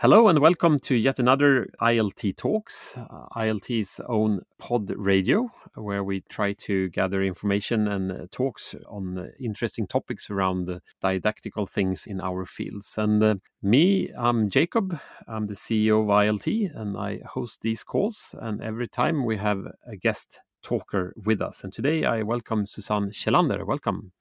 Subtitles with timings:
[0.00, 6.20] Hello and welcome to yet another ILT Talks, uh, ILT's own pod radio, where we
[6.28, 12.20] try to gather information and uh, talks on uh, interesting topics around didactical things in
[12.20, 12.96] our fields.
[12.96, 18.36] And uh, me, I'm Jacob, I'm the CEO of ILT, and I host these calls.
[18.38, 21.64] And every time we have a guest talker with us.
[21.64, 23.66] And today I welcome Susanne Kjällander.
[23.66, 24.12] Welcome.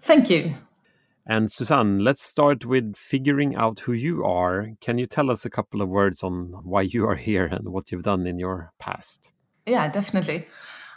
[0.00, 0.54] Thank you.
[1.28, 4.68] And Susanne, let's start with figuring out who you are.
[4.80, 7.90] Can you tell us a couple of words on why you are here and what
[7.90, 9.32] you've done in your past?
[9.66, 10.46] Yeah, definitely.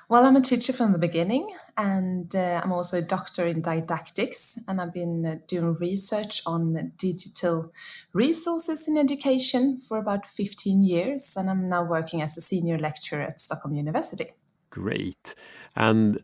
[0.07, 4.57] Well, I'm a teacher from the beginning, and uh, I'm also a doctor in didactics,
[4.67, 7.71] and I've been uh, doing research on digital
[8.13, 13.21] resources in education for about 15 years, and I'm now working as a senior lecturer
[13.21, 14.31] at Stockholm University.
[14.71, 15.35] Great.
[15.75, 16.19] And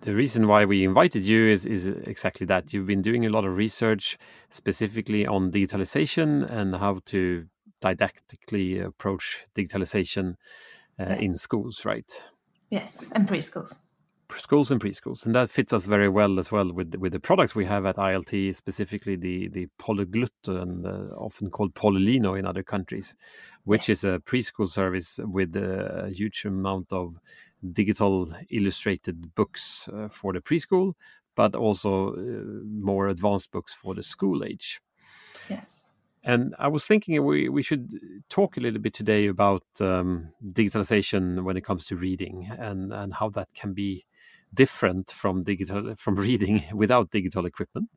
[0.00, 2.72] the reason why we invited you is, is exactly that.
[2.72, 4.16] You've been doing a lot of research
[4.48, 7.46] specifically on digitalization and how to
[7.82, 10.36] didactically approach digitalization
[10.98, 11.20] uh, yes.
[11.20, 12.10] in schools, right?
[12.70, 13.80] Yes, and preschools.
[14.36, 17.56] Schools and preschools, and that fits us very well as well with with the products
[17.56, 22.62] we have at ILT, specifically the the Polyglutt and uh, often called Polylino in other
[22.62, 23.16] countries,
[23.64, 23.98] which yes.
[23.98, 27.16] is a preschool service with a huge amount of
[27.72, 30.94] digital illustrated books uh, for the preschool,
[31.34, 34.80] but also uh, more advanced books for the school age.
[35.48, 35.84] Yes.
[36.22, 37.94] And I was thinking we, we should
[38.28, 43.14] talk a little bit today about um, digitalization when it comes to reading and, and
[43.14, 44.04] how that can be
[44.52, 47.88] different from digital from reading without digital equipment,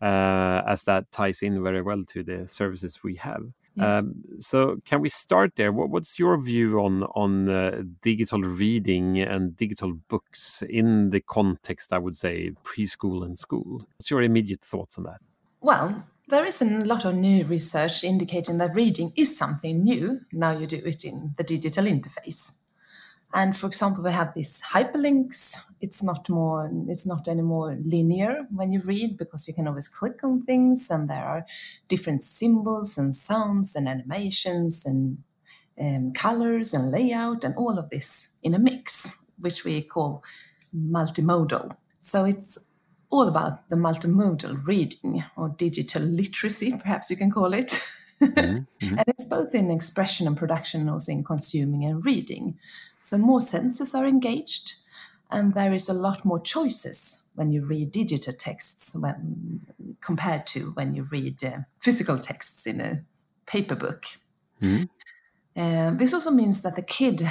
[0.00, 3.42] uh, as that ties in very well to the services we have.
[3.74, 4.02] Yes.
[4.02, 5.72] Um, so, can we start there?
[5.72, 11.92] What, what's your view on on uh, digital reading and digital books in the context?
[11.92, 13.86] I would say preschool and school.
[13.96, 15.20] What's your immediate thoughts on that?
[15.60, 20.20] Well, there is a lot of new research indicating that reading is something new.
[20.32, 22.52] Now you do it in the digital interface.
[23.34, 25.56] And for example, we have these hyperlinks.
[25.80, 30.22] It's not more, it's not anymore linear when you read because you can always click
[30.22, 31.46] on things, and there are
[31.88, 35.18] different symbols and sounds and animations and
[35.80, 40.22] um, colors and layout and all of this in a mix, which we call
[40.74, 41.76] multimodal.
[42.00, 42.58] So it's
[43.10, 47.82] all about the multimodal reading or digital literacy, perhaps you can call it.
[48.20, 48.40] Mm-hmm.
[48.40, 48.98] mm-hmm.
[48.98, 52.58] and it's both in expression and production, also in consuming and reading.
[53.02, 54.74] So more senses are engaged,
[55.28, 59.60] and there is a lot more choices when you read digital texts when,
[60.00, 63.02] compared to when you read uh, physical texts in a
[63.44, 64.04] paper book.
[64.60, 64.88] Mm.
[65.56, 67.28] Uh, this also means that the kid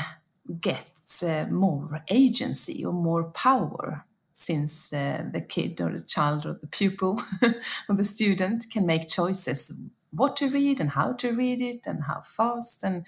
[0.60, 6.56] gets uh, more agency or more power since uh, the kid or the child or
[6.60, 7.24] the pupil
[7.88, 9.74] or the student can make choices
[10.12, 13.06] what to read and how to read it and how fast and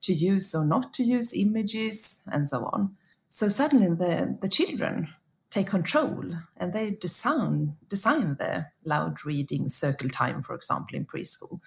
[0.00, 2.96] to use or not to use images and so on.
[3.28, 5.08] So suddenly the, the children
[5.50, 6.24] take control
[6.56, 11.60] and they design design the loud reading circle time, for example, in preschool.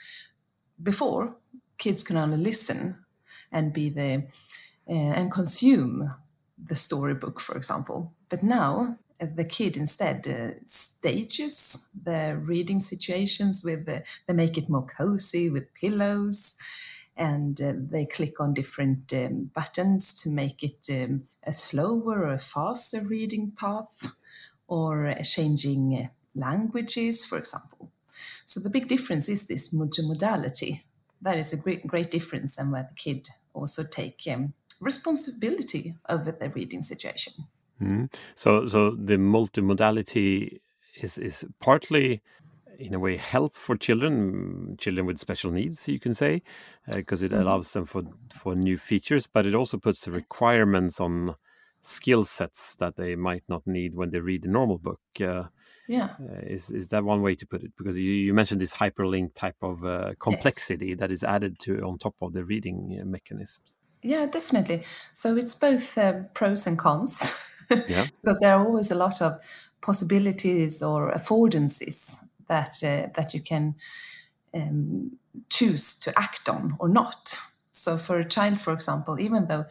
[0.81, 1.35] Before,
[1.77, 2.97] kids can only listen
[3.51, 4.27] and be the
[4.87, 6.13] uh, and consume
[6.63, 8.13] the storybook, for example.
[8.29, 14.69] But now the kid instead uh, stages the reading situations with the, they make it
[14.69, 16.55] more cozy with pillows
[17.17, 22.33] and uh, they click on different um, buttons to make it um, a slower or
[22.33, 24.07] a faster reading path
[24.67, 27.91] or uh, changing languages for example.
[28.45, 30.83] So the big difference is this multimodality
[31.21, 36.31] that is a great great difference and where the kid also take um, responsibility over
[36.31, 37.45] the reading situation
[37.81, 38.13] Mm.
[38.35, 40.59] So, so the multimodality
[41.01, 42.21] is is partly,
[42.77, 46.41] in a way, help for children, children with special needs, you can say,
[46.91, 47.39] because uh, it mm.
[47.39, 51.35] allows them for for new features, but it also puts the requirements on
[51.81, 54.99] skill sets that they might not need when they read the normal book.
[55.21, 55.43] Uh,
[55.87, 57.71] yeah, uh, is is that one way to put it?
[57.77, 60.99] Because you, you mentioned this hyperlink type of uh, complexity yes.
[60.99, 63.77] that is added to on top of the reading uh, mechanisms.
[64.01, 64.83] Yeah, definitely.
[65.13, 67.33] So it's both uh, pros and cons.
[67.69, 69.39] because there are always a lot of
[69.81, 73.75] possibilities or affordances that uh, that you can
[74.53, 75.17] um,
[75.49, 77.37] choose to act on or not.
[77.71, 79.65] So for a child, for example, even though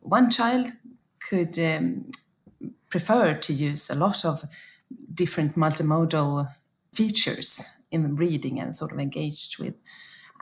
[0.00, 0.72] one child
[1.20, 2.10] could um,
[2.90, 4.44] prefer to use a lot of
[5.14, 6.52] different multimodal
[6.92, 9.74] features in reading and sort of engaged with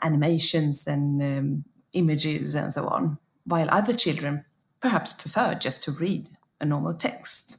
[0.02, 4.44] animations and um, images and so on, while other children
[4.80, 6.28] perhaps prefer just to read
[6.60, 7.58] a normal text.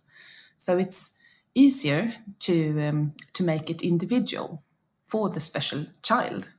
[0.58, 1.18] So it's
[1.54, 4.64] easier to um, to make it individual
[5.06, 6.54] for the special child.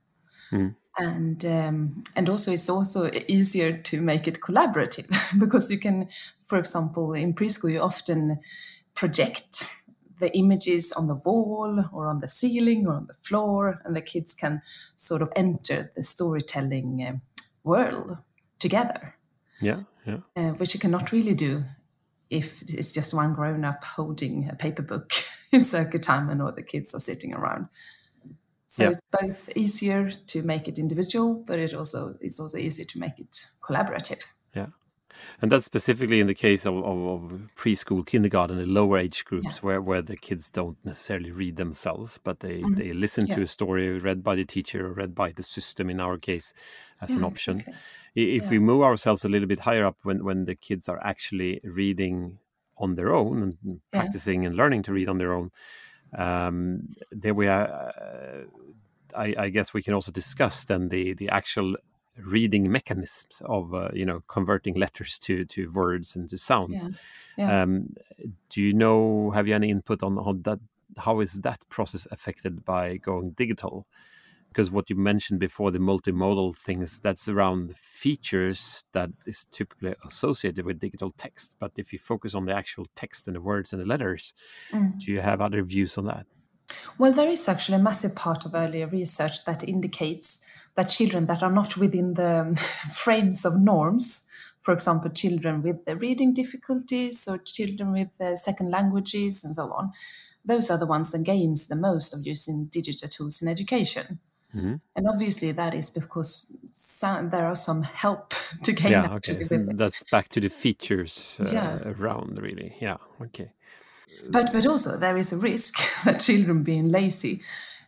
[0.50, 0.74] Mm.
[0.98, 5.08] and um, and also it's also easier to make it collaborative
[5.38, 6.08] because you can
[6.46, 8.38] for example in preschool you often
[8.94, 9.64] project
[10.18, 14.02] the images on the wall or on the ceiling or on the floor and the
[14.02, 14.60] kids can
[14.96, 17.12] sort of enter the storytelling uh,
[17.62, 18.16] world
[18.58, 19.14] together
[19.60, 21.62] yeah yeah uh, which you cannot really do
[22.30, 25.12] if it's just one grown up holding a paper book
[25.52, 27.68] in circuit time and all the kids are sitting around
[28.68, 28.90] so yeah.
[28.90, 33.18] it's both easier to make it individual, but it also it's also easier to make
[33.18, 34.20] it collaborative.
[34.54, 34.66] Yeah.
[35.40, 39.46] And that's specifically in the case of, of, of preschool, kindergarten, the lower age groups
[39.46, 39.60] yeah.
[39.62, 42.74] where, where the kids don't necessarily read themselves, but they, mm-hmm.
[42.74, 43.36] they listen yeah.
[43.36, 46.52] to a story read by the teacher or read by the system in our case
[47.00, 47.64] as an option.
[48.18, 51.60] If we move ourselves a little bit higher up when, when the kids are actually
[51.62, 52.38] reading
[52.76, 55.50] on their own and practicing and learning to read on their own,
[56.16, 57.66] um, there we are.
[57.66, 58.44] Uh,
[59.16, 61.76] I, I, guess we can also discuss then the the actual
[62.16, 66.88] reading mechanisms of uh, you know converting letters to to words and to sounds.
[67.36, 67.46] Yeah.
[67.46, 67.62] Yeah.
[67.62, 67.94] Um,
[68.48, 69.30] do you know?
[69.30, 70.58] Have you any input on, on that?
[70.96, 73.86] How is that process affected by going digital?
[74.58, 80.66] Because what you mentioned before the multimodal things that's around features that is typically associated
[80.66, 81.54] with digital text.
[81.60, 84.34] But if you focus on the actual text and the words and the letters
[84.72, 84.98] mm.
[84.98, 86.26] do you have other views on that?
[86.98, 90.44] Well there is actually a massive part of earlier research that indicates
[90.74, 92.60] that children that are not within the
[92.92, 94.26] frames of norms
[94.60, 99.92] for example children with reading difficulties or children with second languages and so on
[100.44, 104.18] those are the ones that gains the most of using digital tools in education
[104.54, 104.74] Mm-hmm.
[104.96, 108.92] And obviously, that is because some, there are some help to gain.
[108.92, 109.42] Yeah, okay.
[109.42, 111.78] So that's back to the features uh, yeah.
[111.84, 112.76] around, really.
[112.80, 113.52] Yeah, okay.
[114.30, 117.42] But but also there is a risk that children being lazy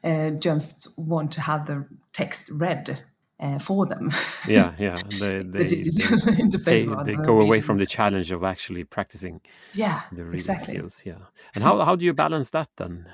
[0.04, 3.02] uh, just want to have the text read
[3.40, 4.12] uh, for them.
[4.46, 4.96] Yeah, yeah.
[5.18, 9.40] They, they, the they, they, they go away from the challenge of actually practicing.
[9.72, 10.74] Yeah, the reading exactly.
[10.74, 11.02] skills.
[11.04, 11.18] Yeah.
[11.54, 13.06] And how how do you balance that then?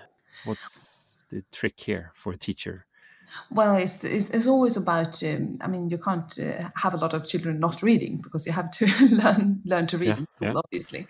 [0.45, 2.87] What's the trick here for a teacher?
[3.51, 5.23] Well, it's, it's, it's always about.
[5.23, 8.53] Um, I mean, you can't uh, have a lot of children not reading because you
[8.53, 10.53] have to learn learn to read, yeah, yeah.
[10.55, 11.07] obviously.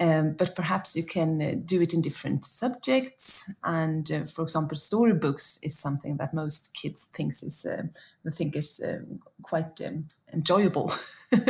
[0.00, 3.52] Um, but perhaps you can uh, do it in different subjects.
[3.62, 7.82] And uh, for example, storybooks is something that most kids thinks is uh,
[8.30, 9.00] think is uh,
[9.42, 10.94] quite um, enjoyable.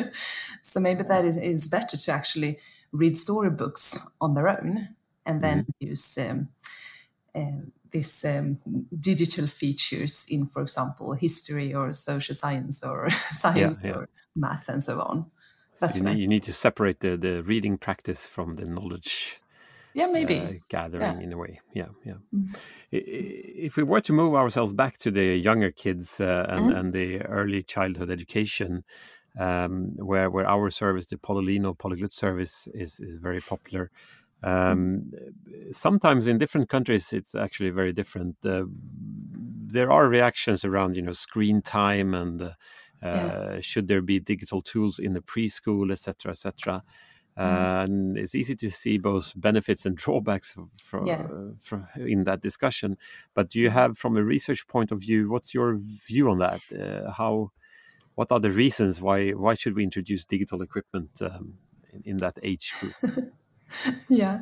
[0.62, 2.58] so maybe that is, is better to actually
[2.90, 4.88] read storybooks on their own
[5.24, 5.86] and then mm-hmm.
[5.86, 6.48] use um,
[7.90, 8.58] these um,
[8.98, 13.96] digital features in, for example, history or social science or science yeah, yeah.
[13.96, 15.30] or math and so on.
[15.78, 19.40] That's so you, need, you, need, to separate the, the reading practice from the knowledge.
[19.94, 21.20] Yeah, maybe uh, gathering yeah.
[21.20, 21.60] in a way.
[21.74, 22.14] Yeah, yeah.
[22.34, 22.56] Mm.
[22.92, 26.78] If we were to move ourselves back to the younger kids uh, and, mm.
[26.78, 28.84] and the early childhood education,
[29.38, 33.90] um, where where our service, the Polylino Polyglutt service, is is very popular.
[34.42, 35.12] Um,
[35.70, 38.36] sometimes in different countries, it's actually very different.
[38.44, 38.64] Uh,
[39.66, 42.52] there are reactions around, you know, screen time and uh,
[43.02, 43.60] yeah.
[43.60, 46.82] should there be digital tools in the preschool, etc., etc.
[47.36, 47.84] Uh, mm.
[47.84, 51.26] and it's easy to see both benefits and drawbacks from, yeah.
[51.56, 52.96] from, in that discussion.
[53.34, 56.60] But do you have, from a research point of view, what's your view on that?
[56.72, 57.52] Uh, how,
[58.16, 61.54] what are the reasons why why should we introduce digital equipment um,
[61.92, 63.32] in, in that age group?
[64.08, 64.40] yeah.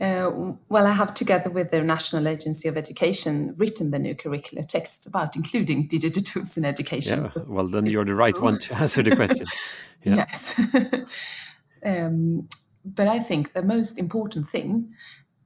[0.00, 4.66] Uh, well, I have, together with the National Agency of Education, written the new curricular
[4.66, 7.30] texts about including digital tools in education.
[7.36, 9.46] Yeah, well, then you're the right one to answer the question.
[10.02, 10.16] Yeah.
[10.16, 10.60] Yes.
[11.84, 12.48] um,
[12.84, 14.92] but I think the most important thing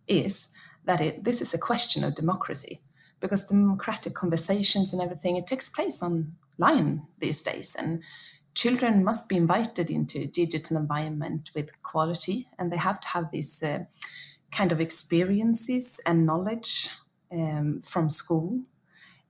[0.07, 0.49] is
[0.87, 2.81] that it, this is a question of democracy
[3.21, 8.03] because democratic conversations and everything it takes place online these days and
[8.57, 13.31] children must be invited into a digital environment with quality and they have to have
[13.31, 13.85] these uh,
[14.51, 16.89] kind of experiences and knowledge
[17.31, 18.63] um, from school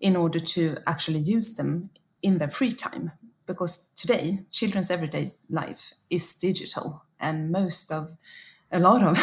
[0.00, 1.90] in order to actually use them
[2.22, 3.12] in their free time.
[3.46, 8.16] Because today children's everyday life is digital and most of
[8.72, 9.18] a lot of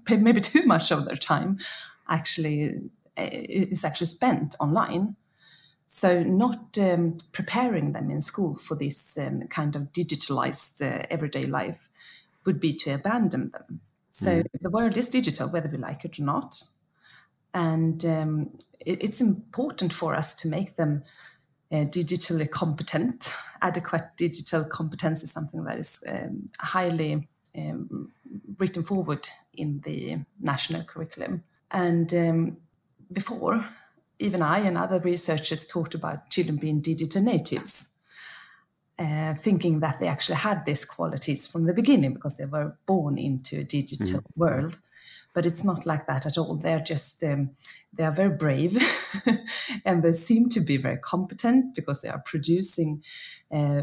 [0.10, 1.58] maybe too much of their time
[2.08, 5.16] actually uh, is actually spent online
[5.90, 11.46] so, not um, preparing them in school for this um, kind of digitalized uh, everyday
[11.46, 11.88] life
[12.44, 13.80] would be to abandon them.
[14.10, 14.46] So, mm.
[14.60, 16.62] the world is digital, whether we like it or not.
[17.54, 21.04] And um, it, it's important for us to make them
[21.72, 23.34] uh, digitally competent.
[23.62, 27.26] Adequate digital competence is something that is um, highly
[27.56, 28.12] um,
[28.58, 31.44] written forward in the national curriculum.
[31.70, 32.56] And um,
[33.10, 33.64] before,
[34.18, 37.90] even I and other researchers talked about children being digital natives,
[38.98, 43.16] uh, thinking that they actually had these qualities from the beginning because they were born
[43.16, 44.36] into a digital mm.
[44.36, 44.78] world.
[45.34, 46.56] But it's not like that at all.
[46.56, 47.50] They're just um,
[47.92, 48.82] they are very brave,
[49.84, 53.04] and they seem to be very competent because they are producing
[53.52, 53.82] uh,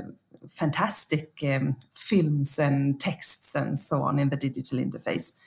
[0.51, 5.37] fantastic um, films and texts and so on in the digital interface.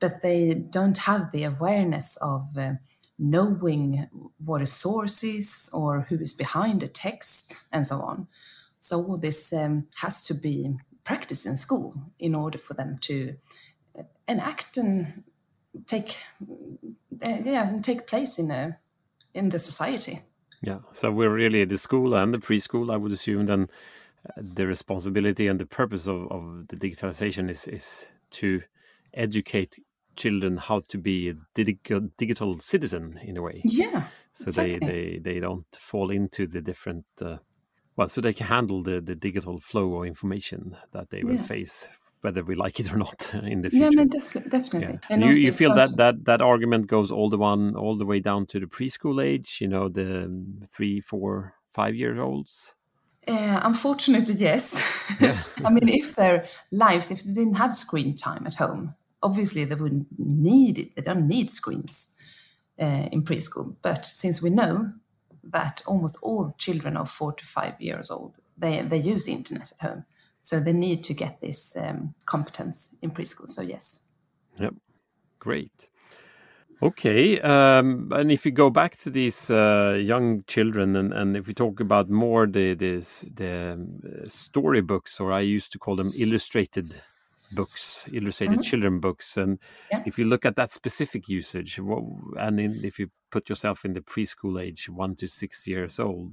[0.00, 2.72] But they don't have the awareness of uh,
[3.18, 4.08] knowing
[4.44, 8.28] what a source is or who is behind a text and so on.
[8.78, 13.36] So all this um, has to be practiced in school in order for them to
[13.98, 15.24] uh, enact and
[15.86, 16.16] take
[17.22, 18.78] uh, yeah take place in a
[19.34, 20.20] in the society.
[20.62, 22.92] Yeah, so we're really the school and the preschool.
[22.92, 23.68] I would assume then
[24.28, 28.62] uh, the responsibility and the purpose of, of the digitalization is is to
[29.14, 29.78] educate
[30.16, 33.60] children how to be a digital, citizen in a way.
[33.64, 34.04] Yeah.
[34.32, 34.78] So exactly.
[34.78, 37.38] they, they they don't fall into the different uh,
[37.96, 41.42] well, so they can handle the the digital flow of information that they will yeah.
[41.42, 41.88] face
[42.22, 43.84] whether we like it or not in the future.
[43.84, 44.80] Yeah, I mean, definitely.
[44.80, 44.98] Yeah.
[45.10, 48.20] And you, you feel that, that that argument goes all the one all the way
[48.20, 49.58] down to the preschool age.
[49.60, 50.30] You know, the
[50.68, 52.74] three, four, five year olds.
[53.28, 54.80] Uh, unfortunately, yes.
[55.20, 55.42] Yeah.
[55.64, 59.74] I mean, if their lives, if they didn't have screen time at home, obviously they
[59.74, 60.96] wouldn't need it.
[60.96, 62.14] They don't need screens
[62.80, 63.76] uh, in preschool.
[63.82, 64.92] But since we know
[65.44, 69.88] that almost all children of four to five years old, they, they use internet at
[69.88, 70.04] home.
[70.40, 73.48] So they need to get this um, competence in preschool.
[73.48, 74.02] So yes.
[74.58, 74.74] Yep.
[75.38, 75.88] Great.
[76.82, 81.48] Okay, um, and if you go back to these uh, young children, and, and if
[81.48, 86.12] we talk about more the this, the um, storybooks, or I used to call them
[86.14, 86.94] illustrated
[87.54, 88.70] books, illustrated mm -hmm.
[88.70, 89.58] children books, and
[89.90, 90.02] yeah.
[90.06, 92.02] if you look at that specific usage, what,
[92.38, 96.32] and in, if you put yourself in the preschool age, one to six years old,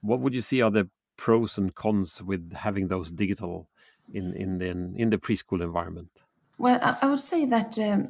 [0.00, 3.68] what would you see are the pros and cons with having those digital
[4.12, 6.24] in in the in the preschool environment?
[6.58, 8.08] Well, I, would say that um,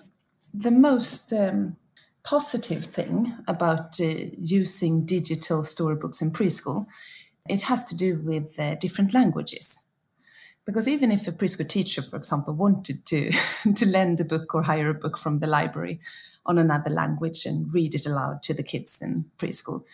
[0.53, 1.77] the most um,
[2.23, 4.05] positive thing about uh,
[4.39, 6.87] using digital storybooks in preschool
[7.49, 9.84] it has to do with uh, different languages
[10.65, 13.31] because even if a preschool teacher for example wanted to
[13.75, 16.01] to lend a book or hire a book from the library
[16.47, 19.85] on another language and read it aloud to the kids in preschool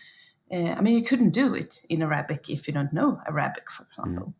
[0.52, 3.84] uh, I mean, you couldn't do it in Arabic if you don't know Arabic, for
[3.84, 4.26] example.
[4.26, 4.34] Mm.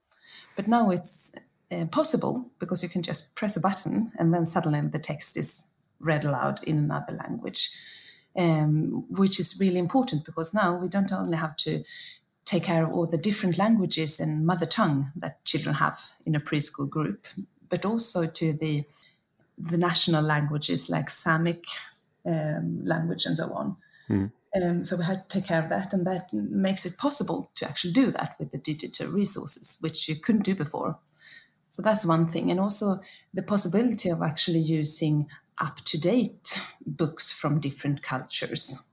[0.56, 1.32] But now it's
[1.70, 5.66] uh, possible because you can just press a button and then suddenly the text is
[6.00, 7.70] read aloud in another language,
[8.37, 11.84] um, which is really important because now we don't only have to
[12.50, 16.40] take care of all the different languages and mother tongue that children have in a
[16.40, 17.28] preschool group,
[17.69, 18.85] but also to the
[19.57, 21.64] the national languages like Samic
[22.25, 23.76] um, language and so on.
[24.09, 24.33] Mm.
[24.57, 27.69] Um, so we had to take care of that, and that makes it possible to
[27.69, 30.99] actually do that with the digital resources, which you couldn't do before.
[31.69, 33.00] So that's one thing, and also
[33.33, 35.28] the possibility of actually using
[35.59, 38.88] up to date books from different cultures.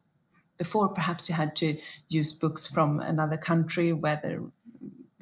[0.58, 1.78] Before, perhaps you had to
[2.10, 4.42] use books from another country where there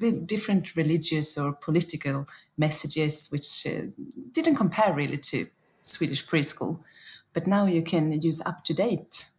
[0.00, 2.26] were different religious or political
[2.56, 3.86] messages, which uh,
[4.32, 5.46] didn't compare really to
[5.82, 6.80] Swedish preschool.
[7.32, 9.30] But now you can use up to date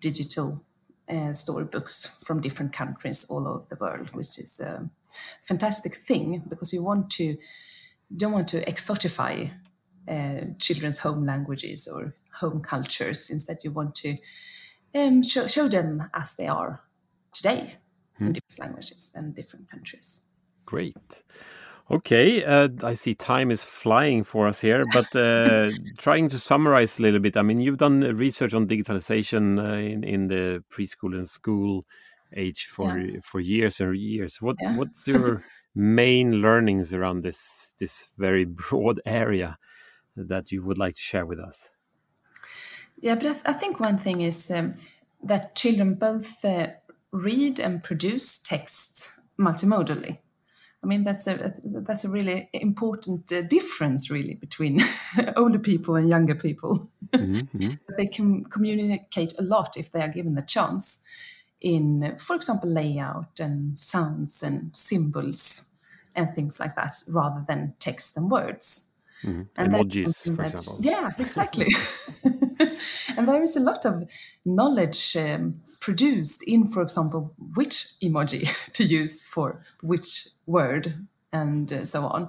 [0.00, 0.62] digital
[1.08, 4.88] uh, storybooks from different countries all over the world, which is a
[5.42, 7.36] fantastic thing because you want to
[8.16, 9.50] don't want to exotify
[10.08, 13.30] uh, children's home languages or home cultures.
[13.30, 14.16] Instead, you want to
[14.94, 16.82] um, show, show them as they are
[17.32, 17.76] today
[18.18, 18.26] hmm.
[18.26, 20.22] in different languages and different countries.
[20.66, 21.22] Great.
[21.90, 27.00] Okay, uh, I see time is flying for us here, but uh, trying to summarize
[27.00, 27.36] a little bit.
[27.36, 31.84] I mean, you've done research on digitalization uh, in in the preschool and school
[32.36, 33.18] age for yeah.
[33.24, 34.40] for years and years.
[34.40, 34.76] What yeah.
[34.76, 35.42] what's your
[35.74, 39.58] main learnings around this this very broad area
[40.14, 41.70] that you would like to share with us?
[43.00, 44.74] Yeah, but I, th I think one thing is um,
[45.22, 46.68] that children both uh,
[47.12, 50.18] read and produce texts multimodally.
[50.82, 54.80] I mean, that's a that's a really important uh, difference, really, between
[55.36, 56.90] older people and younger people.
[57.12, 57.74] Mm-hmm.
[57.98, 61.04] they can communicate a lot if they are given the chance
[61.60, 65.66] in, for example, layout and sounds and symbols
[66.16, 68.88] and things like that, rather than text and words.
[69.22, 69.42] Mm-hmm.
[69.58, 70.78] And Emojis, for example.
[70.80, 71.68] Yeah, exactly.
[73.16, 74.08] and there is a lot of
[74.44, 75.16] knowledge.
[75.16, 82.04] Um, produced in, for example, which emoji to use for which word and uh, so
[82.04, 82.28] on.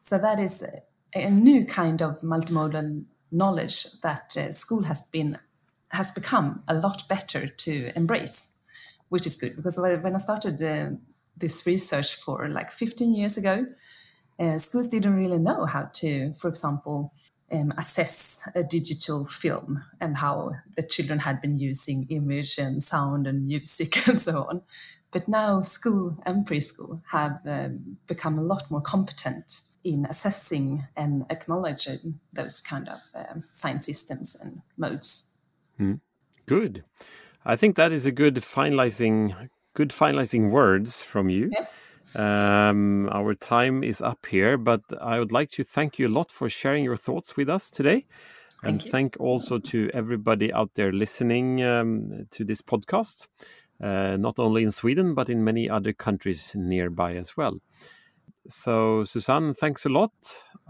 [0.00, 0.82] So that is a,
[1.14, 5.38] a new kind of multimodal knowledge that uh, school has been
[5.92, 8.58] has become a lot better to embrace,
[9.08, 10.90] which is good because when I started uh,
[11.36, 13.66] this research for like 15 years ago,
[14.38, 17.12] uh, schools didn't really know how to, for example,
[17.52, 23.26] um, assess a digital film and how the children had been using image and sound
[23.26, 24.62] and music and so on.
[25.12, 31.24] But now school and preschool have um, become a lot more competent in assessing and
[31.30, 35.30] acknowledging those kind of um, science systems and modes.
[35.80, 36.00] Mm.
[36.46, 36.84] Good.
[37.44, 41.50] I think that is a good finalizing good finalizing words from you.
[42.14, 46.30] Um, our time is up here, but I would like to thank you a lot
[46.32, 48.06] for sharing your thoughts with us today.
[48.62, 48.90] Thank and you.
[48.90, 53.28] thank also to everybody out there listening um, to this podcast,
[53.82, 57.58] uh, not only in Sweden, but in many other countries nearby as well.
[58.48, 60.12] So, Susanne, thanks a lot.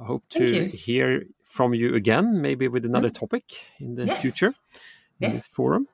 [0.00, 3.18] I hope to hear from you again, maybe with another Mm.
[3.18, 3.44] topic
[3.80, 4.20] in the Yes.
[4.20, 4.52] future
[5.20, 5.34] in Yes.
[5.36, 5.88] this forum.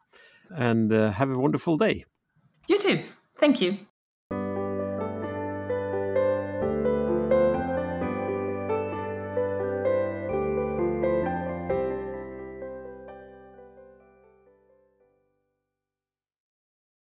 [0.50, 2.04] And uh, have a wonderful day.
[2.68, 2.98] You too.
[3.38, 3.78] Thank you.